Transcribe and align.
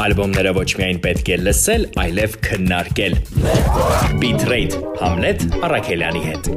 Ալբոմները 0.00 0.52
ոչ 0.56 0.62
միայն 0.78 1.00
պետք 1.04 1.26
է 1.34 1.36
լսել, 1.42 1.82
այլև 2.00 2.36
քննարկել։ 2.46 3.16
Bitrate 4.22 4.80
Hamlet 5.02 5.44
Արաքելյանի 5.68 6.22
հետ։ 6.30 6.48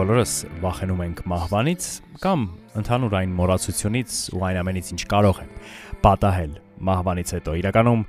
բոլորս 0.00 0.32
վախենում 0.62 1.00
ենք 1.04 1.18
մահվանից 1.28 1.86
կամ 2.22 2.44
ընդհանուր 2.80 3.14
այն 3.18 3.32
մոռացությունից 3.36 4.14
ու 4.32 4.44
այն 4.48 4.58
ամենից, 4.60 4.86
ինչ 4.94 5.02
կարող 5.10 5.40
է 5.42 5.44
պատահել 6.06 6.54
մահվանից 6.88 7.32
հետո։ 7.36 7.56
Իրականում 7.60 8.04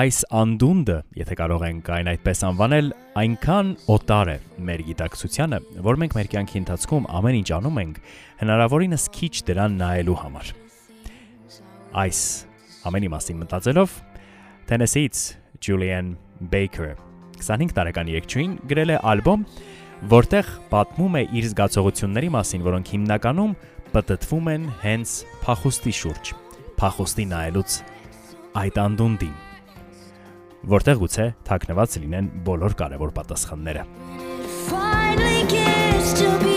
այս 0.00 0.20
անդունդը, 0.40 0.96
եթե 1.20 1.36
կարող 1.40 1.66
ենք 1.68 1.90
այն 1.98 2.10
այդպես 2.14 2.40
անվանել, 2.48 2.88
այնքան 3.20 3.74
օտար 3.94 4.32
է 4.32 4.38
մեր 4.70 4.84
գիտակցությանը, 4.88 5.60
որ 5.84 6.00
մենք 6.04 6.16
մեր 6.18 6.30
կյանքի 6.34 6.58
ընթացքում 6.64 7.08
ամեն 7.20 7.38
ինչ 7.42 7.48
անում 7.58 7.80
ենք 7.84 8.02
հնարավորինս 8.40 9.06
քիչ 9.18 9.34
դրան 9.52 9.78
նայելու 9.84 10.18
համար։ 10.24 10.52
Այս 12.04 12.20
ամենի 12.88 13.12
մասին 13.12 13.44
մտածելով 13.44 14.00
Tennessee-ից 14.72 15.24
Julian 15.64 16.16
Baker 16.48 16.94
25 17.44 17.76
տարեկան 17.76 18.10
երգչուհին 18.14 18.52
գրել 18.70 18.92
է 18.94 18.98
ալբոմ, 19.10 19.44
որտեղ 20.10 20.48
պատմում 20.68 21.14
է 21.16 21.22
իր 21.38 21.46
զգացողությունների 21.48 22.28
մասին, 22.34 22.64
որոնք 22.66 22.90
հիմնականում 22.92 23.52
պատտվում 23.94 24.50
են 24.52 24.66
հենց 24.82 25.14
փախուստի 25.44 25.94
շուրջ։ 26.00 26.32
Փախուստի 26.80 27.24
նայելուց 27.30 27.76
այդ 28.60 28.80
անդունդին, 28.84 29.36
որտեղ 30.74 31.00
գուցե 31.04 31.28
թաքնված 31.48 31.96
լինեն 32.04 32.32
բոլոր 32.48 32.76
կարևոր 32.84 33.14
պատասխանները։ 33.20 33.86
Finally 34.68 35.40
gets 35.48 36.12
to 36.20 36.28
be 36.42 36.53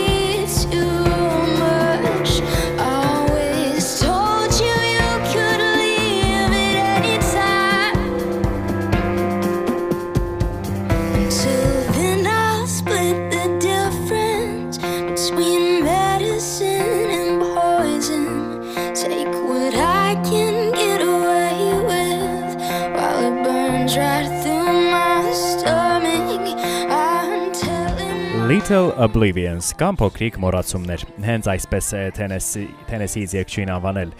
Little 28.48 28.94
Oblivions 29.04 29.74
կամ 29.76 29.98
փոքրիկ 30.00 30.38
մոռացումներ։ 30.40 31.02
Հենց 31.26 31.48
այսպես 31.52 31.88
է 31.98 32.02
Tennessee 32.16 32.68
Tennessee-ից 32.88 33.34
երգչուհին 33.36 33.72
անվանել 33.74 34.12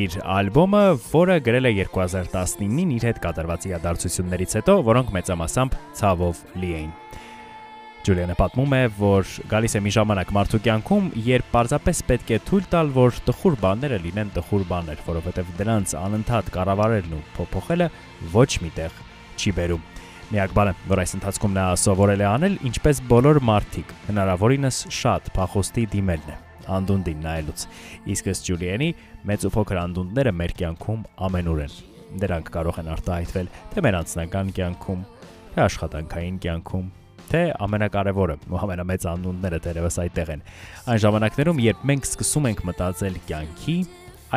իր 0.00 0.16
ալբոմը, 0.34 0.80
որը 1.04 1.36
գրել 1.46 1.68
է 1.68 1.72
2019-ին 1.84 2.94
իր 2.96 3.06
հետ 3.06 3.20
կատարված 3.22 3.66
իրադարձություններից 3.68 4.56
հետո, 4.58 4.74
որոնք 4.88 5.12
մեծամասամբ 5.14 5.76
ցավով 6.00 6.40
լի 6.58 6.72
էին։ 6.78 6.90
Ջուլիանը 8.08 8.36
պատմում 8.40 8.74
է, 8.80 8.82
որ 8.98 9.30
գալիս 9.52 9.78
է 9.78 9.84
մի 9.84 9.94
ժամանակ 9.98 10.34
մարդու 10.38 10.60
կյանքում, 10.66 11.06
երբ 11.28 11.52
պարզապես 11.54 12.02
պետք 12.08 12.32
է 12.34 12.40
թույլ 12.50 12.66
տալ, 12.72 12.90
որ 12.98 13.20
տխուր 13.28 13.58
բաները 13.62 14.00
լինեն 14.08 14.34
տխուր 14.40 14.66
բաներ, 14.72 15.04
որովհետև 15.12 15.54
դրանց 15.60 15.94
անընդհատ 16.02 16.50
կառավարելն 16.58 17.14
ու 17.14 17.22
փոփոխելը 17.38 17.88
ոչ 18.34 18.50
միտեղ 18.64 19.00
չի 19.38 19.54
բերում։ 19.60 19.97
Միակ 20.28 20.52
բանը, 20.52 20.72
որ 20.90 21.00
այս 21.00 21.14
ընթացքում 21.16 21.54
նա 21.56 21.62
սովորել 21.80 22.20
է 22.20 22.26
անել, 22.28 22.56
ինչպես 22.68 22.98
բոլոր 23.08 23.38
մարդիկ, 23.48 23.92
հնարավորինս 24.10 24.80
շատ 24.92 25.30
փախոստի 25.38 25.84
դիմելն 25.94 26.32
է 26.34 26.36
անդունդին 26.68 27.22
նայելուց։ 27.24 27.62
Իսկ 28.12 28.28
ըստ 28.32 28.48
Ջուլիանի 28.48 28.88
մեծ 29.30 29.46
ու 29.48 29.52
փոքր 29.54 29.80
անդունդները 29.82 30.32
մեր 30.36 30.52
կյանքում 30.58 31.06
ամենուր 31.28 31.62
են։ 31.64 31.78
Դրանք 32.20 32.50
կարող 32.58 32.80
են 32.82 32.90
արտահայտվել 32.92 33.48
թե 33.72 33.84
մեր 33.88 33.98
անձնական 34.02 34.52
կյանքում, 34.58 35.00
թե 35.54 35.64
աշխատանքային 35.64 36.36
կյանքում, 36.44 36.86
թե 37.28 37.42
ամենակարևորը 37.68 38.36
ու 38.52 38.60
ամենամեծ 38.68 39.08
անդունդները 39.12 39.62
դերևս 39.64 39.98
այդտեղ 40.04 40.34
են։ 40.36 40.44
Այն 40.92 41.02
ժամանակներում, 41.08 41.64
երբ 41.68 41.88
մենք 41.88 42.08
սկսում 42.08 42.48
ենք 42.52 42.62
մտածել 42.68 43.18
կյանքի, 43.28 43.76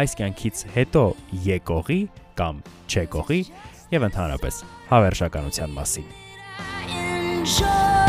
այս 0.01 0.18
կյանքից 0.22 0.66
հետո 0.75 1.06
եկողի 1.51 2.01
կամ 2.40 2.59
չեկողի 2.91 3.41
եւ 3.91 4.09
ընդհանրապես 4.09 4.66
հավերժականության 4.91 5.79
մասին։ 5.79 6.12
enjoy. 7.41 8.00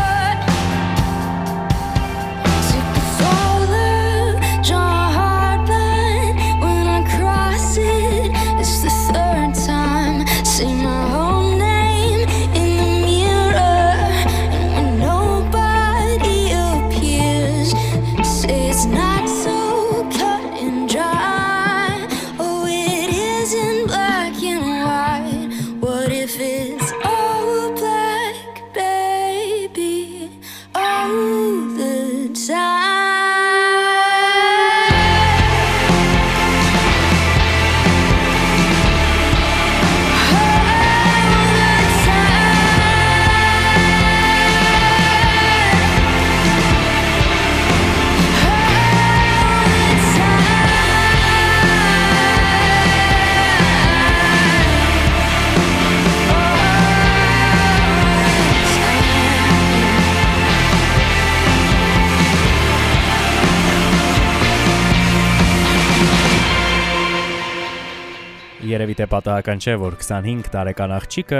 Երևի 68.83 68.95
թե 68.99 69.05
պատահական 69.07 69.61
չէ, 69.63 69.73
որ 69.79 69.93
25 69.95 70.47
տարեկան 70.51 70.91
աղջիկը 70.91 71.37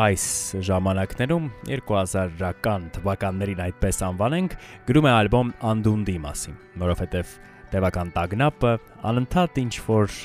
այս 0.00 0.22
ժամանակներում 0.64 1.50
2000-ական 1.68 2.86
թվականներին 2.94 3.60
այդպես 3.66 4.00
անվանենք, 4.06 4.54
գրում 4.88 5.08
է 5.10 5.12
ալբոմ 5.12 5.50
Անդունդի 5.72 6.14
մասին, 6.24 6.56
որովհետև 6.80 7.34
տևական 7.74 8.14
տագնապը 8.16 8.72
անընդհատ 9.12 9.60
ինչ 9.66 9.74
որ 9.90 10.16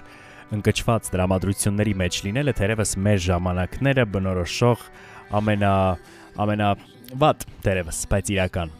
ընկճված 0.62 1.12
դրամատրությունների 1.18 1.98
մեջ 2.06 2.22
լինելը 2.30 2.56
թերևս 2.62 2.98
մեր 3.04 3.22
ժամանակները 3.28 4.08
բնորոշող 4.16 4.88
ամենա 5.42 5.76
ամենա 6.40 6.74
վատ 7.20 7.48
թերևս, 7.68 8.04
բայց 8.16 8.36
իրական 8.40 8.76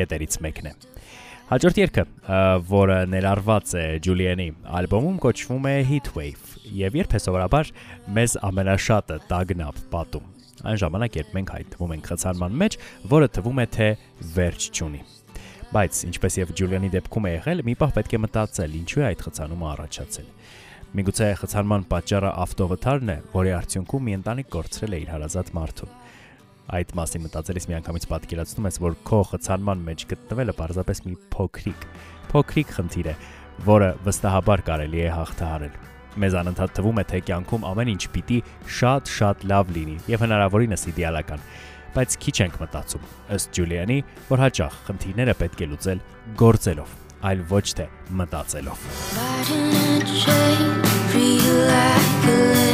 կետերից 0.00 0.40
մեկն 0.48 0.72
է։ 0.72 0.93
Հաջորդ 1.54 1.76
երգը, 1.78 2.02
որը 2.66 2.94
ներառված 3.12 3.72
է 3.78 3.82
Ջուլիանի 4.02 4.46
ալբոմում, 4.74 5.20
կոչվում 5.22 5.68
է 5.70 5.74
Heatwave 5.86 6.48
եւ 6.74 6.96
երբ 6.98 7.14
է 7.14 7.20
սովորաբար 7.22 7.70
մեզ 8.16 8.34
ամենաշատը 8.48 9.18
տագնապ 9.28 9.78
պատում։ 9.92 10.26
Այն 10.66 10.80
ժամանակ, 10.82 11.18
երբ 11.20 11.30
մենք 11.38 11.52
հայտնվում 11.54 11.94
ենք 11.94 12.10
խցանման 12.10 12.58
մեջ, 12.64 12.78
որը 13.14 13.28
թվում 13.38 13.62
է 13.62 13.66
թե 13.78 13.88
վերջ 14.34 14.66
չունի։ 14.74 15.02
Բայց 15.78 16.00
ինչպես 16.10 16.38
եւ 16.42 16.54
Ջուլիանի 16.58 16.90
դեպքում 16.98 17.28
է 17.30 17.34
եղել, 17.38 17.64
մի 17.70 17.76
պահ 17.84 17.94
պետք 18.00 18.18
է 18.18 18.22
մտածել, 18.24 18.78
ինչու 18.82 19.04
է 19.04 19.06
այդ 19.12 19.24
խցանումը 19.28 19.68
առաջացել։ 19.74 20.28
Միգուցե 20.94 21.28
խցանման 21.38 21.86
պատճառը 21.94 22.34
ավտովթարն 22.48 23.14
է, 23.14 23.18
որի 23.34 23.54
արդյունքում 23.62 24.04
մի 24.08 24.18
ընտանիք 24.18 24.50
կորցրել 24.58 24.94
է 24.94 25.00
իր 25.04 25.14
հարազատ 25.14 25.54
մարդուն։ 25.54 25.94
Այդ 26.72 26.92
մասին 26.96 27.24
մտածելիս 27.26 27.66
միանգամից 27.68 28.06
պատկերացնում 28.08 28.68
ես, 28.70 28.78
որ 28.80 28.94
քո 29.04 29.18
խցանման 29.34 29.82
մեջ 29.84 30.04
գտնվելը 30.14 30.54
պարզապես 30.60 31.02
մի 31.04 31.16
փոքրիկ, 31.34 31.84
փոքրիկ 32.30 32.72
խնդիր 32.78 33.10
է, 33.12 33.14
որը 33.68 33.90
վստահաբար 34.06 34.62
կարելի 34.70 35.02
է 35.04 35.10
հաղթահարել։ 35.12 35.76
Մեզ 36.24 36.36
անընդհատ 36.40 36.74
թվում 36.78 37.00
է, 37.02 37.04
թե 37.10 37.20
կյանքում 37.28 37.68
ամեն 37.68 37.92
ինչ 37.94 38.02
պիտի 38.14 38.40
շատ-շատ 38.80 39.46
լավ 39.50 39.72
լինի 39.76 39.96
եւ 40.14 40.24
հնարավորինս 40.24 40.86
իդեալական։ 40.94 41.46
բայց 41.94 42.16
քիչ 42.24 42.34
ենք 42.44 42.56
մտածում։ 42.62 43.04
Ըստ 43.36 43.52
Ջուլիանի, 43.58 43.98
որ 44.30 44.42
հաճախ 44.44 44.78
խնդիրները 44.88 45.36
պետք 45.44 45.62
է 45.62 45.68
լուծել 45.70 46.02
գործելով, 46.42 46.96
այլ 47.30 47.44
ոչ 47.54 47.66
թե 47.78 47.88
մտածելով։ 48.22 48.86
Fighting 49.14 49.74
a 49.84 50.14
chain, 50.24 50.72
feel 51.14 52.73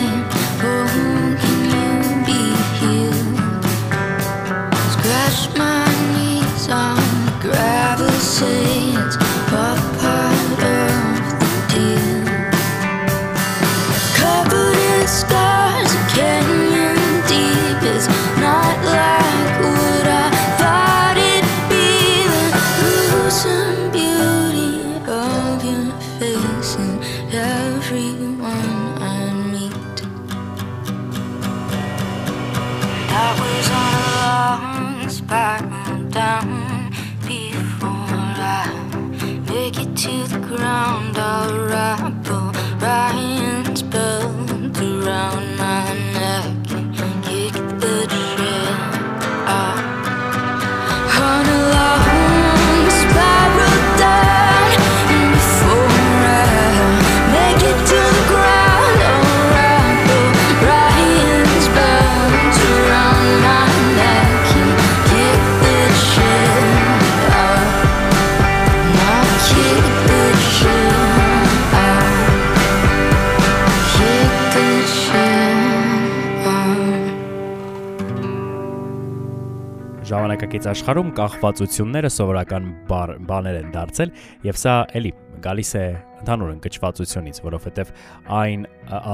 Ժամանակակից 80.51 80.67
աշխարհում 80.67 81.11
կախվածությունները 81.15 82.09
սովորական 82.11 82.65
բառ- 82.89 83.19
բաներ 83.23 83.59
են 83.61 83.69
դարձել 83.71 84.11
եւ 84.43 84.57
սա 84.59 84.73
էլի 84.99 85.13
գալիս 85.45 85.71
է 85.79 85.83
ընդհանուր 86.25 86.51
ընկճվածությունից, 86.57 87.39
որովհետեւ 87.45 87.93
այն 88.35 88.65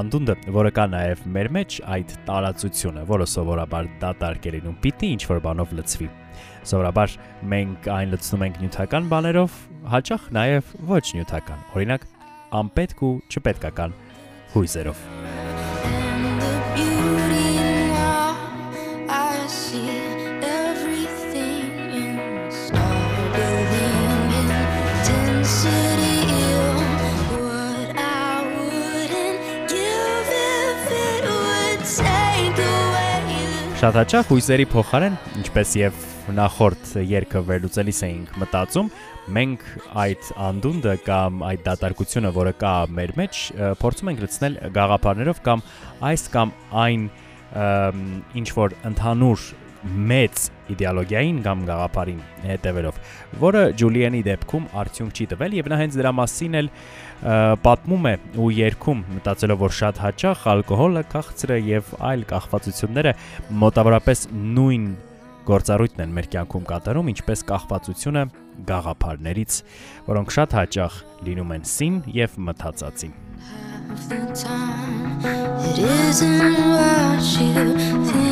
անդունդը, 0.01 0.37
որը 0.57 0.73
կա 0.81 0.87
նաեւ 0.97 1.27
մեր 1.37 1.51
մեջ, 1.59 1.77
այդ 1.93 2.17
տարածությունը, 2.31 3.05
որը 3.13 3.29
սովորաբար 3.37 3.93
դատարկ 4.01 4.49
է 4.49 4.55
լինում, 4.57 4.81
պիտի 4.81 5.13
ինչ 5.13 5.23
որ 5.29 5.45
բանով 5.45 5.77
լցվի։ 5.77 6.11
Սովորաբար 6.73 7.17
մենք 7.53 7.93
այն 8.01 8.17
լցնում 8.17 8.49
ենք 8.49 8.61
նյութական 8.65 9.13
բաներով, 9.13 9.63
հաճախ 9.93 10.29
նաեւ 10.41 10.75
ոչ 10.89 11.05
նյութական։ 11.21 11.65
Օրինակ, 11.77 12.11
անպետք 12.65 13.07
ու 13.07 13.15
չպետքական 13.29 13.99
հույզերով։ 14.57 15.26
Շատ 33.87 33.95
հաճախ 34.01 34.31
հույզերի 34.33 34.65
փոխարեն, 34.67 35.17
ինչպես 35.39 35.73
եւ 35.79 35.99
նախորդ 36.35 36.89
երկը 37.07 37.43
վերլուծելիս 37.47 38.01
էինք 38.03 38.33
մտածում, 38.43 38.89
մենք 39.37 39.67
այդ 40.03 40.31
անդունդը 40.47 40.95
կամ 41.07 41.45
այդ 41.47 41.63
դատարկությունը, 41.69 42.33
որը 42.35 42.55
կա 42.65 42.73
մեր 42.97 43.13
մեջ, 43.21 43.43
փորձում 43.85 44.11
ենք 44.11 44.25
լցնել 44.25 44.59
գաղափարներով 44.75 45.43
կամ 45.47 45.63
այս 46.11 46.27
կամ 46.35 46.55
այն 46.83 47.07
ինչ 48.43 48.49
որ 48.59 48.77
ընդհանուր 48.91 49.47
մեծ 49.87 50.45
իդեալոգիային 50.75 51.37
կամ 51.47 51.63
գաղափարին 51.71 52.21
հետևելով, 52.43 52.97
որը 53.39 53.63
Ջուլիանի 53.79 54.23
դեպքում 54.27 54.65
արդյունք 54.83 55.21
չի 55.21 55.27
տվել 55.31 55.55
եւ 55.61 55.71
նա 55.71 55.79
հենց 55.85 55.99
դրա 56.01 56.13
մասին 56.27 56.59
էլ 56.59 56.71
պատմում 57.23 58.09
է 58.11 58.15
ու 58.37 58.51
երգում 58.57 59.03
մտածելով 59.17 59.63
որ 59.65 59.75
շատ 59.81 60.01
հաճախ 60.05 60.47
ալկոհոլը, 60.53 61.03
քաղցրը 61.13 61.59
եւ 61.67 61.93
այլ 62.11 62.25
կախվածությունները 62.33 63.13
մոտավորապես 63.63 64.25
նույն 64.57 64.89
գործառույթն 65.47 66.03
են 66.05 66.15
մեր 66.17 66.29
կյանքում 66.35 66.67
կատարում, 66.71 67.11
ինչպես 67.15 67.45
կախվածությունը 67.51 68.25
գաղափարներից, 68.67 69.61
որոնք 70.11 70.35
շատ 70.37 70.59
հաճախ 70.61 71.01
լինում 71.29 71.55
են 71.57 71.67
սին 71.77 72.03
եւ 72.17 72.39
մթածածին։. 72.51 73.15
It 75.67 75.79
isn't 75.79 76.59
what 76.75 77.23
you 77.39 77.55
think. 78.11 78.27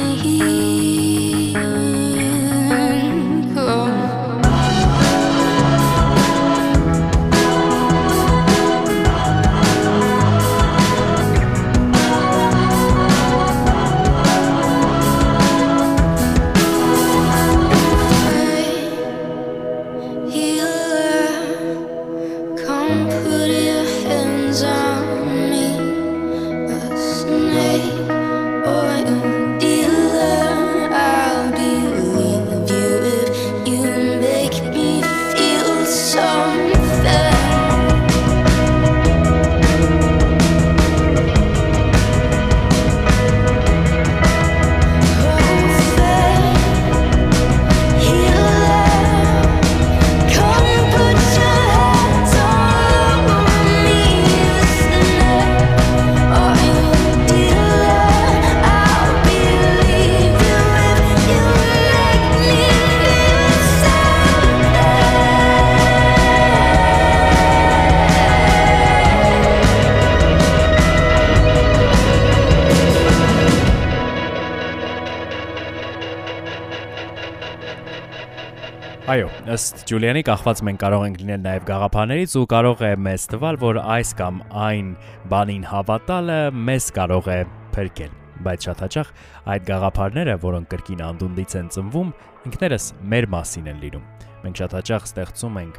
Ըստ 79.54 79.82
Ջուլիանի 79.86 80.22
կախված 80.26 80.60
մենք 80.66 80.80
կարող 80.82 81.02
ենք 81.06 81.18
լինել 81.20 81.42
նաև 81.44 81.64
գաղափարներից 81.68 82.32
ու 82.40 82.44
կարող 82.50 82.80
է 82.82 82.90
մեզ 83.04 83.26
թվալ, 83.30 83.58
որ 83.62 83.78
այս 83.94 84.10
կամ 84.18 84.40
այն 84.64 84.88
բանին 85.30 85.66
հավատալը 85.70 86.38
մեզ 86.70 86.88
կարող 86.96 87.28
է 87.30 87.36
փրկել, 87.76 88.16
բայց 88.46 88.66
շատ 88.68 88.82
հաճախ 88.84 89.12
այդ 89.54 89.68
գաղափարները, 89.68 90.34
որոնք 90.42 90.70
կրկին 90.74 91.04
անդունդից 91.06 91.56
են 91.60 91.70
ծնվում, 91.76 92.10
ինքներս 92.50 92.88
մեր 93.14 93.28
մասին 93.34 93.70
են 93.70 93.78
լինում։ 93.84 94.08
Մենք 94.44 94.60
շատ 94.64 94.76
հաճախ 94.80 95.08
ստեղծում 95.12 95.60
ենք 95.62 95.78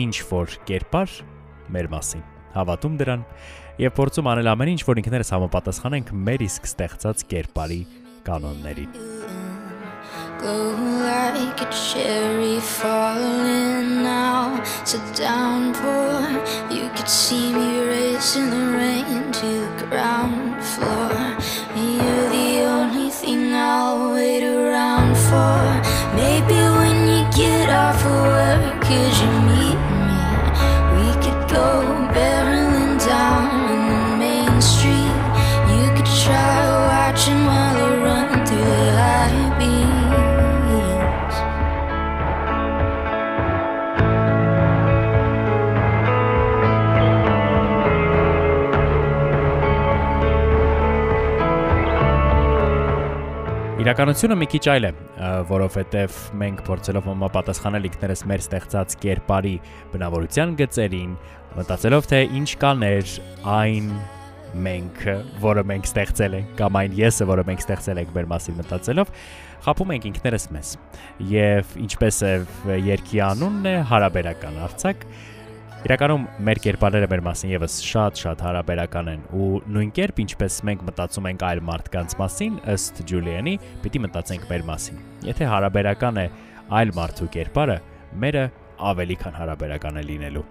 ինչ 0.00 0.14
որ 0.30 0.56
կերպար 0.70 1.18
մեր 1.76 1.92
մասին, 1.98 2.24
հավատում 2.56 2.96
դրան 3.04 3.28
եւ 3.84 3.94
փորձում 4.00 4.32
անել 4.32 4.50
ամեն 4.54 4.72
ինչ, 4.76 4.80
որ 4.88 5.04
ինքներս 5.04 5.34
համապատասխանենք 5.36 6.16
մեր 6.30 6.48
իսկ 6.48 6.72
ստեղծած 6.72 7.28
կերպարի 7.34 7.80
կանոններին։ 8.30 9.39
Glow 10.40 10.72
like 11.02 11.60
a 11.60 11.70
cherry 11.70 12.60
falling 12.60 14.02
now. 14.02 14.56
A 14.94 14.98
downpour. 15.14 16.22
You 16.70 16.88
could 16.96 17.08
see 17.08 17.52
me 17.52 17.80
racing 17.84 18.48
the 18.48 18.64
rain 18.78 19.30
to 19.32 19.50
the 19.76 19.86
ground 19.90 20.64
floor. 20.64 21.12
You're 21.76 22.28
the 22.30 22.64
only 22.64 23.10
thing 23.10 23.52
I'll 23.54 24.14
wait 24.14 24.42
around 24.42 25.14
for. 25.28 25.60
Maybe 26.16 26.58
when 26.78 26.96
you 27.12 27.22
get 27.36 27.68
off 27.68 28.02
of 28.02 28.10
work, 28.10 28.80
could 28.80 29.14
you 29.20 29.32
meet 29.50 29.80
me? 30.08 30.22
We 30.96 31.08
could 31.22 31.40
go 31.52 31.66
barreling 32.14 32.49
Իրականությունը 53.80 54.36
մի 54.36 54.46
քիչ 54.52 54.60
այլ 54.68 54.84
է, 54.84 54.88
որովհետև 55.48 56.16
մենք 56.36 56.58
փորձելով 56.66 57.06
համապատասխանել 57.08 57.86
ինքներս 57.88 58.22
մեր 58.28 58.42
ստեղծած 58.44 58.96
կերպարի 59.00 59.52
բնավորության 59.94 60.52
գծերին, 60.58 61.14
մտածելով 61.56 62.08
թե 62.10 62.20
ինչ 62.40 62.50
կաներ 62.60 63.14
այն 63.54 63.88
մենք, 64.66 65.00
որը 65.46 65.64
մենք 65.70 65.88
ստեղծել 65.88 66.36
ենք, 66.40 66.52
կամ 66.60 66.78
այն 66.82 67.00
եսը, 67.00 67.28
որը 67.30 67.46
մենք 67.48 67.64
ստեղծել 67.64 68.02
ենք 68.02 68.14
մեր 68.18 68.30
մասին 68.34 68.60
մտածելով, 68.60 69.12
խապում 69.64 69.94
ենք 69.96 70.08
ինքներս 70.10 70.46
մեզ։ 70.58 70.76
Եվ 71.30 71.74
ինչպես 71.86 72.22
է 72.26 72.34
երկի 72.90 73.24
անունն 73.30 73.70
է 73.70 73.76
հարաբերական 73.94 74.60
արցակ, 74.66 75.06
Իրականում 75.80 76.24
մեր 76.44 76.58
կերպարները 76.60 77.06
մեր 77.08 77.20
մասին 77.24 77.52
եւս 77.54 77.74
շատ-շատ 77.88 78.42
հարաբերական 78.44 79.06
են 79.14 79.20
ու 79.32 79.46
նույն 79.72 79.92
կերպ 79.96 80.18
ինչպես 80.24 80.58
մենք 80.68 80.82
մտածում 80.90 81.28
ենք 81.30 81.44
այլ 81.48 81.62
մարդկանց 81.70 82.14
մասին, 82.20 82.58
ըստ 82.74 83.00
Ջուլիանի, 83.08 83.54
պիտի 83.80 84.02
մտածենք 84.04 84.44
մեր 84.50 84.66
մասին։ 84.68 85.00
Եթե 85.30 85.48
հարաբերական 85.54 86.20
է 86.20 86.26
այլ 86.80 86.92
մարդու 87.00 87.30
կերպարը, 87.38 87.78
մերը 88.20 88.44
ավելի 88.90 89.16
քան 89.24 89.38
հարաբերական 89.40 89.96
է 89.96 90.04
լինելու։ 90.10 90.44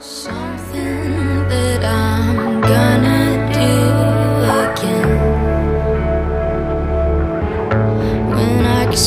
Something 0.00 1.46
that 1.54 1.86
I'm 1.86 2.58
gonna 2.66 3.22
do 3.54 3.70
again. 4.58 5.22
When 8.34 8.66
I 8.66 8.90
could 8.90 8.98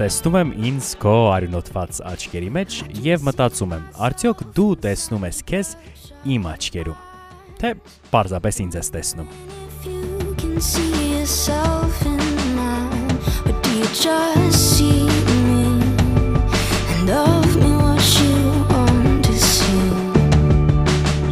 տեսնում 0.00 0.36
եմ 0.38 0.50
ինձ 0.64 0.86
քո 1.02 1.10
արյունոտված 1.28 1.98
աչքերի 2.08 2.46
մեջ 2.56 2.76
եւ 3.04 3.24
մտածում 3.26 3.72
եմ, 3.76 3.82
արդյոք 4.06 4.38
դու 4.56 4.68
տեսնում 4.86 5.26
ես 5.28 5.40
քեզ 5.50 5.72
իմ 6.32 6.46
աչքերում։ 6.54 7.02
Թե 7.60 7.72
պարզապես 8.08 8.60
ինձ 8.64 8.78
ես 8.80 8.88
տեսնում։ 8.96 9.28
just 13.90 14.78
see 14.78 15.02
me 15.26 15.82
and 16.94 17.10
of 17.10 17.56
me 17.58 17.70
what 17.82 18.04
you 18.22 18.38
want 18.70 19.24
to 19.26 19.34
see? 19.34 19.82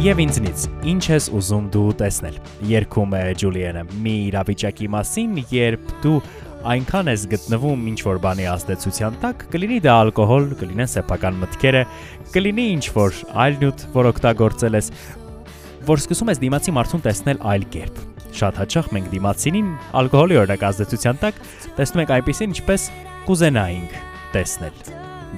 Եվ 0.03 0.19
ինձնից, 0.25 0.65
ինչ 0.91 1.03
ես 1.13 1.29
ուզում 1.39 1.69
դու 1.73 1.87
տեսնել։ 2.03 2.37
Երկում 2.69 3.15
է 3.15 3.23
Ջուլիանը 3.39 3.83
մի 4.03 4.15
իրավիճակի 4.29 4.91
մասին, 4.97 5.39
երբ 5.53 5.95
դու 6.03 6.19
այնքան 6.67 7.07
ես 7.13 7.21
գտնվում 7.31 7.83
ինչ 7.89 7.99
որ 8.03 8.17
բանի 8.23 8.45
ազդեցության 8.51 9.17
տակ, 9.21 9.43
կլինի 9.53 9.77
դա 9.85 9.93
ալկոհոլ, 10.03 10.47
կլինեն 10.59 10.89
սեփական 10.91 11.37
մտքերը, 11.39 11.83
կլինի 12.33 12.65
ինչ 12.75 12.85
որ 12.97 13.19
այլ 13.43 13.57
նյութ, 13.61 13.85
որ 13.95 14.09
օգտագործել 14.09 14.77
ես, 14.79 14.89
որ 15.87 16.03
սկսում 16.03 16.31
ես 16.33 16.41
դիմացի 16.43 16.75
մարդուն 16.75 17.05
տեսնել 17.07 17.41
այլ 17.53 17.65
կերպ։ 17.75 18.03
Շատ 18.39 18.59
հաճախ 18.59 18.91
մենք 18.95 19.07
դիմացինին 19.15 19.71
ալկոհոլի 20.03 20.39
օրինակ 20.43 20.65
ազդեցության 20.69 21.19
տակ 21.23 21.41
տեսնում 21.79 22.03
ենք 22.03 22.13
այնպեսին, 22.19 22.53
ինչպես 22.59 22.87
կուզենայինք 23.29 23.97
տեսնել։ 24.35 24.79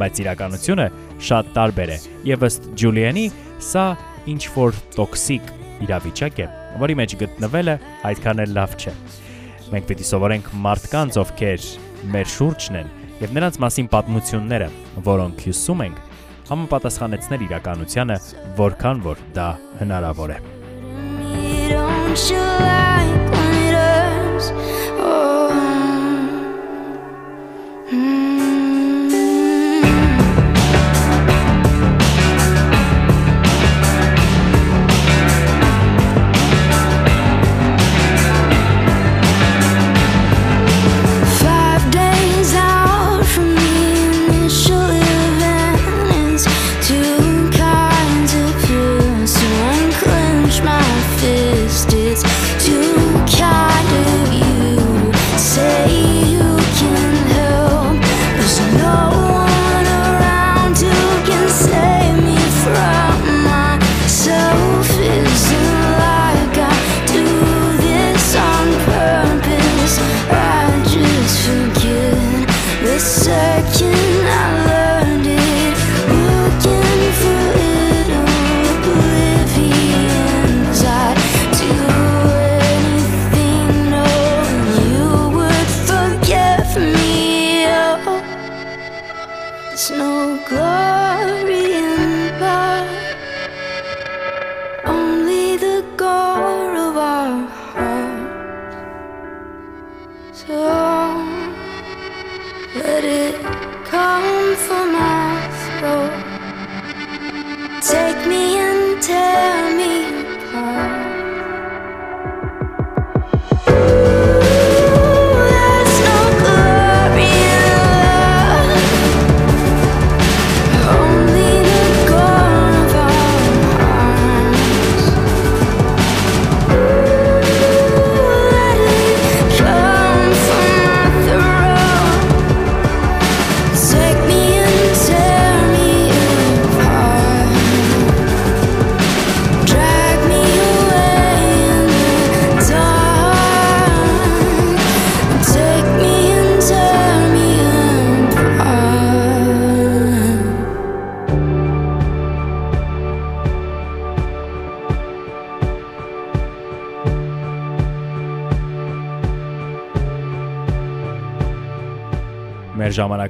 Բայց 0.02 0.22
իրականությունը 0.26 0.86
շատ 1.30 1.56
տարբեր 1.56 1.92
է։ 1.92 1.98
Եվ 2.32 2.46
ըստ 2.50 2.70
Ջուլիանի, 2.82 3.26
սա 3.72 3.86
ինչ 4.32 4.44
որ 4.58 4.78
տոքսիկ 4.98 5.52
իրավիճակ 5.86 6.42
է, 6.42 6.48
որի 6.82 6.96
մեջ 7.02 7.16
գտնվելը 7.22 7.76
այդքան 8.12 8.44
էլ 8.46 8.56
լավ 8.58 8.76
չէ։ 8.82 8.94
Մենք 9.72 9.86
պիտի 9.88 10.08
սովորենք 10.10 10.48
մարդկանց, 10.66 11.18
ովքեր 11.22 11.68
մեր 12.12 12.32
շուրջն 12.34 12.80
են, 12.82 12.90
եւ 13.22 13.36
նրանց 13.38 13.60
մասին 13.64 13.90
պատմությունները, 13.94 14.68
որոնք 15.08 15.46
հյուսում 15.48 15.86
ենք, 15.88 16.02
համապատասխանեցնել 16.52 17.48
իրականությանը, 17.48 18.20
որքան 18.60 19.04
որ 19.08 19.26
դա 19.38 19.50
հնարավոր 19.80 20.36
է։ 20.36 20.42
Don't 21.72 22.30
you 22.30 22.44
like 22.60 23.21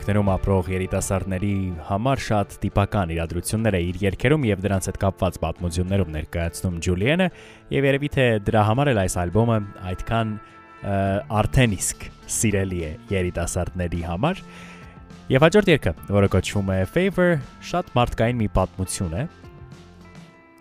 մեր 0.01 0.07
ժամանակներում 0.09 0.29
ապրող 0.33 0.69
երիտասարդների 0.71 1.55
համար 1.85 2.21
շատ 2.25 2.53
տիպական 2.63 3.11
իրադրություններ 3.13 3.75
է 3.77 3.81
իր 3.85 3.97
երկերում 4.01 4.45
եւ 4.49 4.61
դրանց 4.63 4.87
հետ 4.89 4.97
կապված 5.01 5.35
պատմություններում 5.43 6.13
ներկայացնում 6.15 6.79
Ջուլիենը 6.81 7.27
եւ 7.75 7.85
երևի 7.85 8.09
թե 8.15 8.25
դրա 8.47 8.63
համար 8.71 8.91
էլ 8.91 9.01
այս 9.01 9.17
ալբոմը 9.21 9.57
այդքան 9.91 10.33
արդեն 11.37 11.75
իսկ 11.77 12.07
սիրելի 12.33 12.81
է 12.81 12.91
երիտասարդների 13.13 14.01
համար։ 14.09 14.41
Եվ 15.37 15.45
հաջորդ 15.45 15.71
երգը, 15.71 15.93
որը 16.17 16.31
կոչվում 16.33 16.71
է 16.73 16.79
Favor, 16.97 17.37
շատ 17.61 17.93
մարդկային 18.01 18.41
մի 18.41 18.47
պատմություն 18.57 19.15
է, 19.21 19.27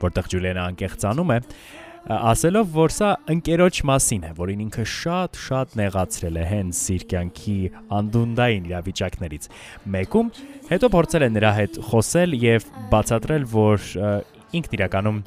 որտեղ 0.05 0.29
Ջուլիենը 0.37 0.67
անկեղծանում 0.69 1.33
է, 1.33 1.39
ասելով, 2.09 2.71
որ 2.75 2.95
սա 2.95 3.09
ընկերոջ 3.35 3.81
մասին 3.91 4.23
է, 4.25 4.31
որին 4.39 4.63
ինքը 4.67 4.85
շատ-շատ 4.93 5.75
նեղացրել 5.81 6.39
է 6.41 6.45
հենց 6.51 6.81
սիրկյանքի 6.81 7.57
անդունդային 7.99 8.69
իրավիճակներից։ 8.71 9.49
Մեկում 9.97 10.31
հետո 10.71 10.91
փորձել 10.97 11.27
է 11.27 11.31
նրա 11.37 11.53
հետ 11.61 11.81
խոսել 11.91 12.39
եւ 12.41 12.71
բացատրել, 12.95 13.45
որ 13.53 13.91
ինքն 14.61 14.79
իրականում 14.81 15.21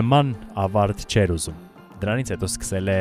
նման 0.00 0.36
ավարտ 0.66 1.04
չէր 1.10 1.34
ուզում։ 1.36 1.58
Դրանից 2.00 2.32
հետո 2.36 2.54
սկսել 2.54 2.94
է 2.94 3.00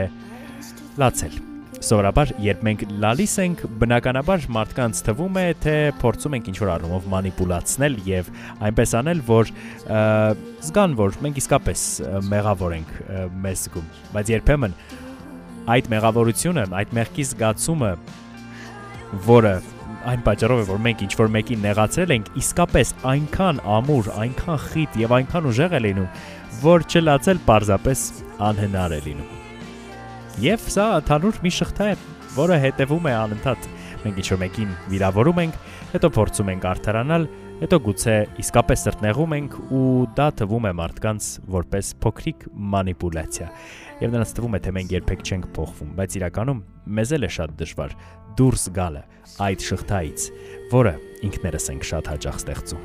լացել 0.99 1.48
Սովորաբար, 1.79 2.31
երբ 2.43 2.63
մենք 2.67 2.81
լալիս 2.99 3.33
ենք, 3.39 3.61
բնականաբար 3.79 4.45
մարդկանց 4.51 4.99
թվում 5.07 5.37
է, 5.39 5.43
թե 5.63 5.75
փորձում 6.01 6.35
ենք 6.35 6.49
ինչ-որ 6.51 6.71
առումով 6.73 7.07
մանիպուլացնել 7.13 7.95
եւ 8.09 8.31
այնպես 8.67 8.95
անել, 8.99 9.21
որ 9.29 9.51
զգան, 10.67 10.97
որ 10.99 11.17
մենք 11.23 11.39
իսկապես 11.39 11.85
մեղավոր 12.33 12.75
ենք 12.79 12.91
մեզ 13.47 13.63
զգում։ 13.63 13.87
Բայց 14.17 14.33
երբեմն 14.35 14.75
այդ 15.79 15.89
մեղավորությունը, 15.95 16.67
այդ 16.83 16.93
մեղքի 16.99 17.27
զգացումը, 17.31 17.95
որը 19.29 19.55
այն 20.09 20.23
պատճառով 20.27 20.61
է, 20.63 20.69
որ 20.69 20.83
մենք 20.83 21.03
ինչ 21.07 21.11
որ 21.19 21.33
մեկին 21.39 21.65
նեղացրել 21.69 22.15
ենք, 22.15 22.29
իսկապես 22.43 22.93
այնքան 23.15 23.63
ամուր, 23.79 24.13
այնքան 24.25 24.63
խիտ 24.67 25.01
եւ 25.05 25.17
այնքան 25.19 25.51
ուժեղ 25.53 25.75
է 25.79 25.83
լինում, 25.89 26.13
որ 26.63 26.87
չլացել 26.91 27.43
պարզապես 27.49 28.07
անհնար 28.49 28.97
է 28.99 29.03
լինում։ 29.09 29.38
Եվ 30.37 30.65
սա 30.71 30.85
ընդհանուր 30.99 31.37
մի 31.43 31.51
շղթա 31.57 31.85
է, 31.89 31.95
որը 32.35 32.57
հետևում 32.63 33.07
է 33.09 33.13
անընդհատ։ 33.17 33.67
Մենք 33.99 34.19
ինչ-որ 34.21 34.39
մեկին 34.43 34.73
վիրավորում 34.93 35.39
ենք, 35.43 35.55
հետո 35.93 36.09
փորձում 36.15 36.51
ենք 36.53 36.67
արդարանալ, 36.69 37.25
հետո 37.59 37.79
գուցե 37.87 38.15
իսկապես 38.43 38.83
սրտնեղում 38.85 39.35
ենք 39.39 39.57
ու 39.75 39.89
դա 40.15 40.27
թվում 40.39 40.67
է 40.69 40.73
մարդկանց 40.79 41.27
որպես 41.57 41.89
փոքրիկ 42.05 42.45
մանիպուլյացիա։ 42.75 43.47
Եվ 43.99 44.13
նրանց 44.15 44.33
թվում 44.37 44.55
է, 44.55 44.61
թե 44.63 44.73
մենք 44.77 44.93
երբեք 44.95 45.25
չենք 45.27 45.49
փոխվում, 45.57 45.89
բայց 45.99 46.15
իրականում 46.19 46.61
մեզ 46.99 47.13
էլ 47.19 47.27
է 47.27 47.31
շատ 47.35 47.57
դժվար 47.59 47.97
դուրս 48.39 48.63
գալը 48.79 49.03
այդ 49.49 49.65
շղթայից, 49.69 50.29
որը 50.71 50.93
ինքներս 51.27 51.69
ենք 51.75 51.89
շատ 51.89 52.13
հաճախ 52.13 52.39
ստեղծում։ 52.39 52.83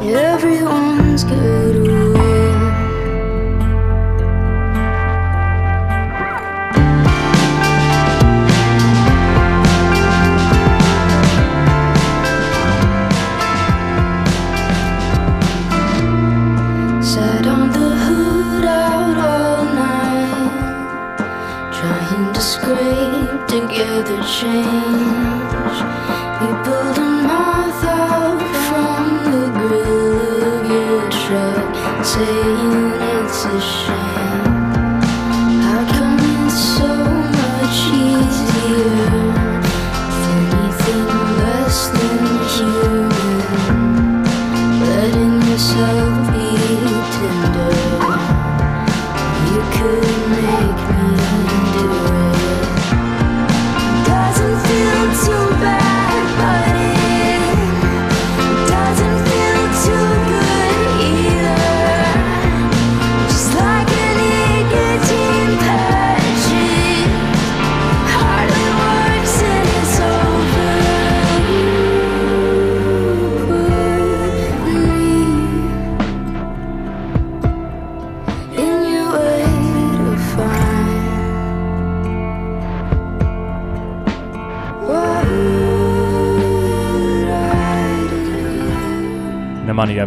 Everyone's 0.00 1.24
good 1.24 2.09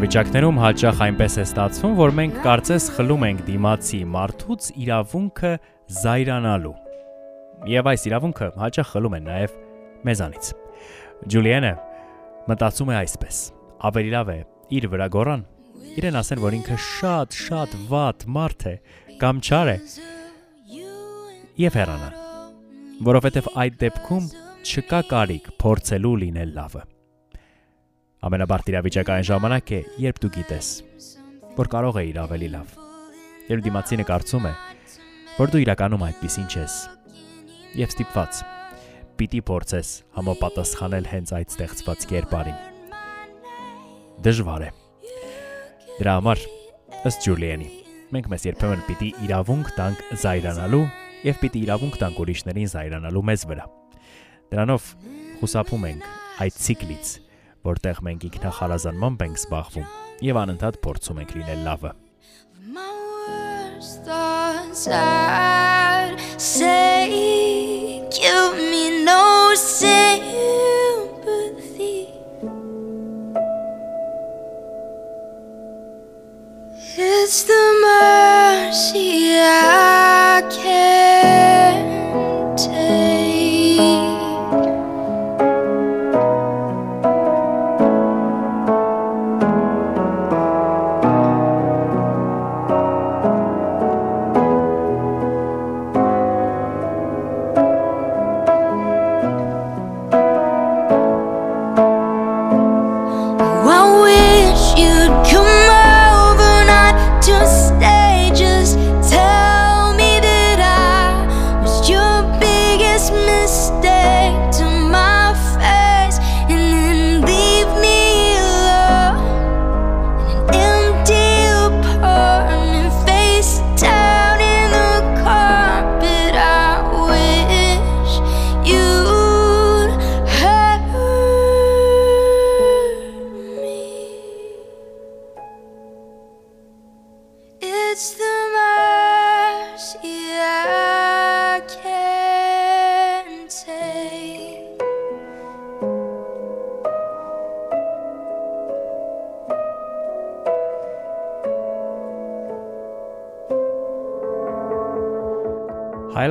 իրավիճակներում 0.03 0.57
հաճախ 0.59 0.97
այնպես 1.03 1.35
է 1.39 1.43
ստացվում, 1.47 1.91
որ 1.95 2.11
մենք 2.17 2.39
կարծես 2.43 2.87
խլում 2.91 3.21
ենք 3.23 3.43
դիմացի 3.47 3.99
մարդուց 4.11 4.65
իրավունքը 4.83 5.51
զայրանալու։ 6.01 6.73
Եվ 7.71 7.89
այս 7.93 8.03
իրավունքը 8.09 8.49
հաճախ 8.59 8.91
խլում 8.91 9.15
են 9.15 9.23
նաև 9.29 9.55
մեզանից։ 10.09 10.49
Ջուլիենը 11.31 11.71
մտածում 12.51 12.91
է 12.91 12.97
այսպես. 12.99 13.37
ավելի 13.87 14.11
լավ 14.11 14.27
է 14.33 14.39
իր 14.75 14.87
վրա 14.91 15.07
գորան, 15.15 15.41
իրեն 15.95 16.19
ասեն, 16.19 16.43
որ 16.43 16.57
ինքը 16.59 16.77
շատ-շատ 16.83 17.71
վատ 17.87 18.27
մարդ 18.27 18.61
է 18.67 18.75
կամ 19.23 19.35
չար 19.39 19.71
է 19.71 19.77
եւ 21.63 21.79
հեռանան, 21.79 22.17
որովհետեւ 23.07 23.53
այդ 23.55 23.79
դեպքում 23.87 24.25
չկա 24.67 24.99
կարիք 25.13 25.53
փորձելու 25.63 26.17
լինել 26.27 26.59
լավը։ 26.59 26.92
Ամենաբարդ 28.23 28.69
իրավիճակը 28.71 29.11
այն 29.13 29.25
ժամանակ 29.27 29.71
է, 29.75 29.79
երբ 29.99 30.19
դու 30.23 30.29
գիտես, 30.37 30.67
որ 31.57 31.69
կարող 31.73 31.97
է 31.99 32.03
իր 32.07 32.19
ավելի 32.23 32.47
լավ։ 32.53 32.75
Երբ 33.49 33.63
դիմացինը 33.65 34.05
կարծում 34.07 34.45
է, 34.47 34.51
որ 35.35 35.51
դու 35.51 35.61
իրականում 35.63 36.05
այդպեսին 36.07 36.47
չես, 36.53 36.75
եւ 37.83 37.91
ստիպված 37.93 38.39
պիտի 39.19 39.41
փորձես 39.49 39.91
համապատասխանել 40.15 41.09
հենց 41.11 41.33
այդ 41.35 41.51
ստեղծված 41.53 42.05
կերպարին։ 42.13 42.61
Դժվար 44.23 44.63
է։ 44.63 44.69
Դրա 45.99 46.15
համար 46.19 46.45
ըստ 47.11 47.27
Ջուլիենի 47.27 47.69
մենք 48.13 48.31
մեզ 48.31 48.47
երբեմն 48.47 48.85
պիտի 48.87 49.09
իրավունք 49.27 49.73
տանք 49.77 50.07
զայրանալու 50.23 50.83
եւ 51.27 51.43
պիտի 51.43 51.61
իրավունք 51.67 51.99
տանք 52.03 52.23
ուրիշներին 52.23 52.71
զայրանալու 52.73 53.27
մեզ 53.33 53.45
վրա։ 53.51 53.67
Դրանով 54.53 54.89
խուսափում 55.41 55.87
ենք 55.91 56.09
այդ 56.43 56.59
ցիկլից, 56.63 57.13
որտեղ 57.67 57.99
մենք 58.07 58.21
ինքնախարազանմամբ 58.29 59.23
ենք 59.27 59.37
զբաղվում 59.43 59.87
եւ 60.27 60.39
անընդհատ 60.43 60.75
փորձում 60.83 61.21
ենք 61.23 61.31
լինել 61.39 61.61
լավը։ 61.67 61.91
say 66.43 68.03
give 68.11 68.55
me 68.71 69.03
no 69.05 69.53
sympathy. 69.55 69.93
It's 76.97 77.43
the 77.43 77.63
mercy 77.81 79.39
I 79.39 80.43
can't 80.51 81.52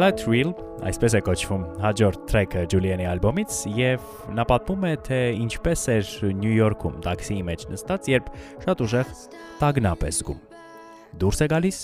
Highlight 0.03 0.23
Reel, 0.27 0.49
այսպես 0.83 1.15
է 1.15 1.19
կոչվում 1.23 1.65
հաջորդ 1.79 2.23
տրեքը 2.27 2.63
Ջուլիանի 2.73 3.05
ալբոմից 3.07 3.59
եւ 3.71 4.07
նա 4.35 4.45
պատմում 4.51 4.87
է 4.89 4.91
թե 5.07 5.19
ինչպես 5.45 5.83
էր 5.93 6.09
Նյու 6.41 6.55
Յորքում 6.57 6.97
տաքսիի 7.05 7.45
մեջ 7.47 7.63
նստած, 7.71 8.09
երբ 8.11 8.33
շատ 8.65 8.83
ուժեղ 8.83 9.13
տագնապ 9.61 10.03
է 10.03 10.11
զգում։ 10.17 10.41
Դուրս 11.23 11.39
է 11.39 11.49
գալիս 11.53 11.79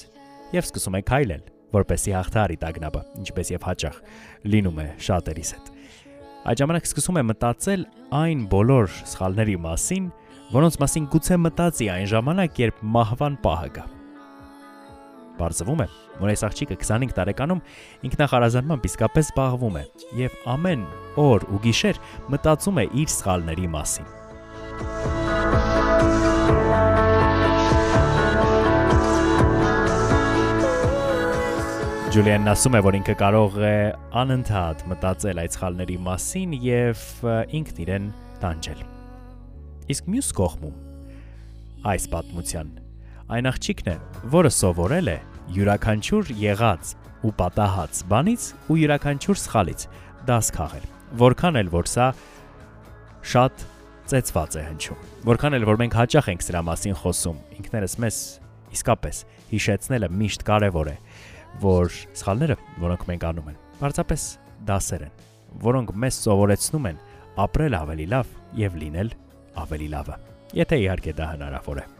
եւ 0.56 0.66
սկսում 0.66 0.98
է 0.98 1.02
քայլել, 1.12 1.44
որպեսի 1.78 2.16
հաղթարի 2.18 2.58
տագնապը, 2.64 3.02
ինչպես 3.22 3.52
եւ 3.54 3.68
հաճախ 3.68 4.00
լինում 4.50 4.82
է 4.82 4.88
շատերիս 5.06 5.52
հետ։ 5.54 5.70
Այդ 6.48 6.64
ժամանակ 6.64 6.90
սկսում 6.90 7.20
է 7.22 7.24
մտածել 7.28 7.86
այն 8.18 8.42
բոլոր 8.50 8.90
սխալների 9.14 9.54
մասին, 9.68 10.10
որոնց 10.58 10.80
մասին 10.82 11.06
գուցե 11.14 11.38
մտածի 11.46 11.88
այն 11.94 12.10
ժամանակ, 12.16 12.60
երբ 12.66 12.82
մահվան 12.98 13.38
պահը 13.46 13.72
գա։ 13.78 13.86
Բարձվում 15.38 15.82
է, 15.84 15.86
որ 16.18 16.30
այս 16.32 16.42
աղջիկը 16.48 16.76
25 16.82 17.12
տարեկանում 17.18 17.60
ինքնախարազանմամբ 18.08 18.88
իսկապես 18.88 19.28
զբաղվում 19.30 19.76
է 19.78 19.84
եւ 20.18 20.38
ամեն 20.54 20.82
օր 21.22 21.46
ու 21.54 21.60
գիշեր 21.66 22.00
մտածում 22.34 22.80
է 22.82 22.84
իր 23.02 23.12
սխալների 23.14 23.68
մասին։ 23.76 24.08
Ջուլիանն 32.08 32.48
ասում 32.50 32.76
է, 32.78 32.80
որ 32.88 32.96
ինքը 32.98 33.14
կարող 33.20 33.56
է 33.68 33.76
անընդհատ 34.16 34.84
մտածել 34.90 35.40
այդ 35.44 35.56
սխալների 35.58 35.98
մասին 36.08 36.54
եւ 36.64 37.06
ինքն 37.60 37.82
իրեն 37.84 38.10
տանջել։ 38.42 38.80
Իսկ 39.92 40.12
մյուս 40.16 40.34
կողմում 40.40 41.84
այս 41.92 42.08
պատմության 42.16 42.72
այն 43.28 43.48
աղջիկն 43.50 43.88
է, 43.92 43.96
որը 44.32 44.50
սովորել 44.56 45.08
է 45.12 45.16
յուրաքանչյուր 45.52 46.30
եղած 46.40 46.92
ու 47.28 47.32
պատահած 47.38 48.00
բանից 48.08 48.44
ու 48.72 48.76
յուրաքանչյուր 48.82 49.40
սխալից 49.42 49.84
դաս 50.28 50.50
քաղել։ 50.56 50.86
Որքան 51.22 51.58
էլ 51.60 51.72
որ 51.72 51.90
սա 51.92 52.06
շատ 53.32 53.64
ծեծված 54.08 54.56
է 54.56 54.62
հնչում։ 54.68 55.02
Որքան 55.28 55.56
էլ 55.58 55.66
որ 55.68 55.80
մենք 55.82 55.96
հաճախ 55.98 56.30
ենք 56.32 56.44
սրա 56.46 56.62
մասին 56.68 56.96
խոսում, 57.02 57.42
ինքներս 57.58 57.96
մեզ 58.04 58.20
իսկապես 58.78 59.20
հիշեցնելը 59.52 60.08
միշտ 60.22 60.46
կարևոր 60.48 60.88
է, 60.88 60.96
որ 61.64 61.92
սխալները, 62.22 62.56
որոնք 62.84 63.04
մենք 63.12 63.28
անում 63.28 63.52
են, 63.52 63.60
պարզապես 63.82 64.24
դասեր 64.72 65.04
են, 65.08 65.14
որոնք 65.68 65.94
մեզ 66.04 66.22
սովորեցնում 66.28 66.90
են 66.92 67.04
ապրել 67.44 67.78
ավելի 67.82 68.08
լավ 68.14 68.34
եւ 68.64 68.82
լինել 68.84 69.14
ավելի 69.68 69.92
լավը։ 69.98 70.18
Եթե 70.58 70.82
իհարկե 70.88 71.16
դա 71.18 71.32
հնարավոր 71.36 71.84
է։ 71.84 71.97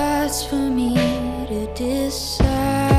that's 0.00 0.44
for 0.44 0.56
me 0.56 0.94
to 1.48 1.66
decide. 1.74 2.89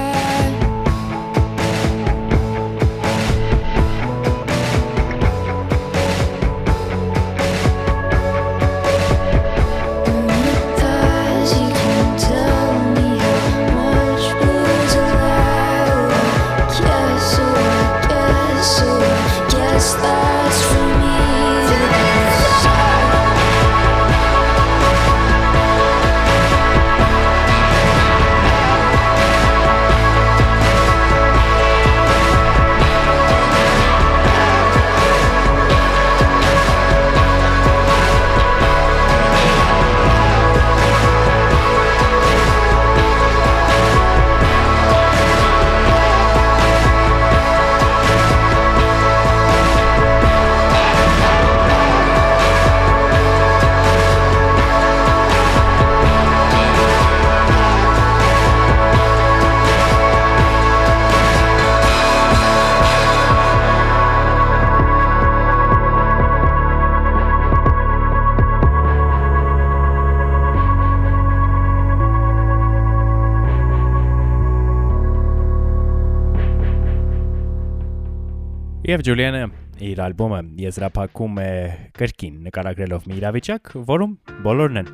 Եվ 78.92 79.04
Ջուլիանը 79.08 79.42
իր 79.88 80.00
ալբոմը 80.04 80.38
եզրափակում 80.60 81.38
է 81.40 81.52
կրկին 81.96 82.40
նկարագրելով 82.48 83.06
մի 83.08 83.14
իրավիճակ, 83.22 83.70
որում 83.88 84.16
բոլորն 84.44 84.80
են 84.82 84.90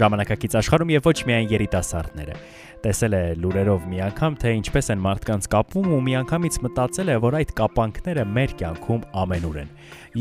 ժամանակակից 0.00 0.56
աշխարհում 0.60 0.92
եւ 0.92 1.08
ոչ 1.08 1.14
միայն 1.30 1.48
երիտասարդները։ 1.54 2.36
Տեսել 2.84 3.16
է 3.16 3.22
լուրերով 3.40 3.88
մի 3.88 4.02
անգամ, 4.08 4.36
թե 4.42 4.52
ինչպես 4.58 4.92
են 4.92 5.02
մարդկանց 5.06 5.48
կապվում 5.54 5.88
ու 5.96 6.02
միանգամից 6.10 6.60
մտածել 6.68 7.08
է, 7.08 7.16
որ 7.24 7.38
այդ 7.40 7.54
կապանքները 7.62 8.28
մեր 8.36 8.54
կյանքում 8.60 9.02
ամենուր 9.24 9.58
են։ 9.64 9.74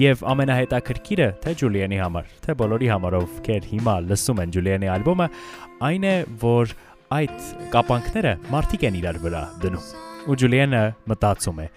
Եվ 0.08 0.26
ամենահետաքրքիրը, 0.32 1.30
թե 1.44 1.56
Ջուլիանի 1.68 2.02
համար, 2.06 2.34
թե 2.48 2.58
բոլորի 2.64 2.92
համար, 2.96 3.22
ովքեր 3.28 3.72
հիմա 3.76 4.02
լսում 4.08 4.44
են 4.48 4.56
Ջուլիանի 4.56 4.94
ալբոմը, 4.96 5.32
այն 5.92 6.08
է, 6.08 6.18
որ 6.48 6.76
այդ 7.18 7.48
կապանքները 7.76 8.36
մարդիկ 8.56 8.88
են 8.88 9.00
իրար 9.04 9.24
վրա 9.28 9.48
դնում։ 9.68 9.96
Ու 10.28 10.44
Ջուլիանը 10.44 10.86
մտածում 11.12 11.66
է. 11.68 11.72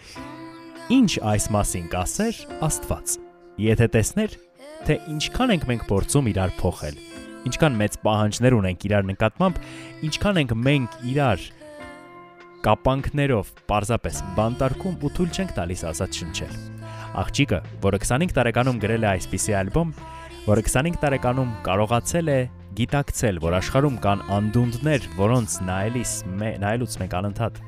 Ինչ 0.90 1.20
այս 1.22 1.44
մասին 1.54 1.84
կասեր 1.86 2.38
Աստված։ 2.66 3.12
Եթե 3.62 3.86
տեսներ, 3.94 4.32
թե 4.88 4.94
ինչքան 5.12 5.52
ենք 5.54 5.66
մենք 5.68 5.84
փորձում 5.86 6.30
իրար 6.32 6.54
փոխել, 6.58 6.96
ինչքան 7.46 7.76
մեծ 7.78 7.98
պահանջներ 8.02 8.56
ունենք 8.56 8.86
իրար 8.88 9.06
նկատմամբ, 9.10 9.60
ինչքան 10.08 10.40
ենք 10.42 10.54
մենք 10.66 10.96
իրար 11.12 11.44
կապանքներով 12.66 13.52
պարզապես 13.70 14.18
բանտարկում 14.40 14.96
ու 14.98 15.12
թույլ 15.14 15.30
չենք 15.30 15.54
տալիս 15.60 15.86
ազատ 15.92 16.18
շնչել։ 16.20 16.58
Աղջիկը, 17.22 17.62
որը 17.86 18.02
25 18.02 18.34
տարեկանում 18.40 18.82
գրել 18.82 19.06
է 19.06 19.10
այսպիսի 19.14 19.56
ալբոմ, 19.60 19.94
որը 20.50 20.66
25 20.66 21.00
տարեկանում 21.06 21.54
կարողացել 21.70 22.34
է 22.34 22.40
գիտակցել, 22.80 23.40
որ 23.46 23.56
աշխարհում 23.60 24.02
կան 24.10 24.26
անդունդներ, 24.40 25.08
որոնց 25.22 25.56
նայելիս 25.70 26.12
նայելուց 26.34 27.00
մենք 27.04 27.18
անընդհատ 27.20 27.64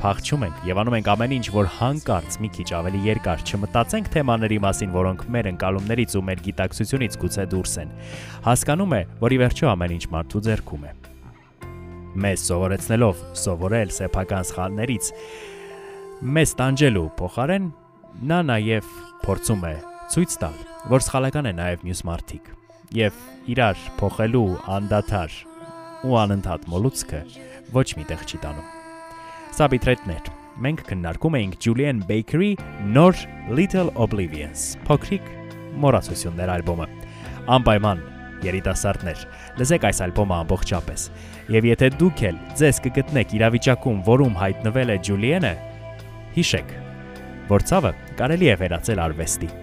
փախչում 0.00 0.44
ենք 0.48 0.66
եւ 0.68 0.80
անում 0.82 0.96
ենք 0.98 1.08
ամեն 1.14 1.34
ինչ, 1.38 1.46
որ 1.54 1.70
հանկարծ 1.78 2.36
մի 2.42 2.50
քիչ 2.56 2.68
ավելի 2.78 3.00
երկար 3.08 3.44
չմտածենք 3.48 4.10
թեմաների 4.14 4.58
մասին, 4.64 4.92
որոնք 4.94 5.24
մեր 5.34 5.48
ընկալումներից 5.54 6.14
ու 6.18 6.24
մեր 6.28 6.44
գիտակցությունից 6.48 7.18
գուցե 7.24 7.46
դուրս 7.54 7.74
են։ 7.84 7.96
Հասկանում 8.44 8.94
է, 8.94 9.02
որ 9.24 9.34
ի 9.34 9.40
վերջո 9.44 9.72
ամեն 9.74 9.94
ինչ 9.94 10.04
մարդու 10.14 10.44
ձեռքում 10.48 10.84
է։ 10.84 10.94
Մեզ 12.14 12.46
սովորեցնելով 12.50 13.24
սովորել 13.44 13.94
սեփական 13.94 14.48
սխալներից, 14.50 15.10
Մեզ 16.24 16.52
տանջելու 16.56 17.08
փոխարեն 17.18 17.64
նա 18.30 18.36
նաև 18.48 18.92
փորձում 19.24 19.64
է 19.68 19.72
ցույց 20.14 20.36
տալ, 20.40 20.54
որ 20.92 21.04
սխալական 21.04 21.48
է 21.50 21.52
նաև 21.58 21.82
մյուս 21.88 22.00
մարդիկ 22.08 22.46
եւ 22.96 23.18
իրար 23.50 23.82
փոխելու 23.98 24.46
անդադար 24.78 25.36
ու 26.06 26.16
անընդհատ 26.22 26.70
մոլուցքը 26.70 27.20
ոչ 27.74 27.86
միտեղ 27.98 28.24
չի 28.30 28.40
տանում։ 28.46 28.83
Սա 29.54 29.68
բիթրեթներ։ 29.70 30.28
Մենք 30.64 30.80
քննարկում 30.88 31.34
էինք 31.38 31.56
Julian 31.62 31.98
Bakery 32.08 32.48
նոր 32.90 33.20
Little 33.54 33.92
Oblivions, 34.02 34.64
փոքրիկ 34.88 35.28
մոռացություններ 35.84 36.50
ալբոմը։ 36.56 36.88
Անպայման 37.54 38.02
երիտասարդներ, 38.48 39.22
լսեք 39.60 39.86
այս 39.90 40.02
ալբոմը 40.08 40.36
ամբողջապես։ 40.40 41.06
Եվ 41.54 41.70
եթե 41.70 41.92
դուք 42.02 42.24
էլ 42.32 42.42
ձեզ 42.58 42.82
կգտնեք 42.88 43.38
իրավիճակում, 43.38 44.04
որում 44.10 44.38
հայտնվել 44.42 44.94
է 44.96 45.00
Ջուլիենը, 45.06 45.54
հիշեք, 46.34 46.76
որ 47.54 47.68
ցավը 47.70 47.96
կարելի 48.18 48.50
է 48.50 48.60
վերածել 48.64 49.06
արվեստի, 49.06 49.54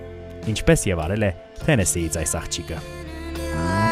ինչպես 0.56 0.92
եւ 0.96 1.08
արել 1.10 1.28
է 1.28 1.38
Թենեսիից 1.66 2.22
այս 2.24 2.38
աղջիկը։ 2.46 2.84
Rocking 3.52 3.91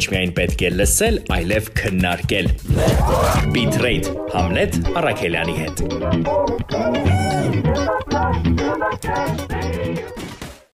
ոչ 0.00 0.06
միայն 0.14 0.30
պետք 0.32 0.62
է 0.64 0.68
լսել, 0.78 1.18
այլև 1.34 1.66
քննարկել։ 1.76 2.46
Bitrate 3.52 4.14
Hamlet 4.32 4.80
Արաքելյանի 4.96 5.54
հետ։ 5.60 5.76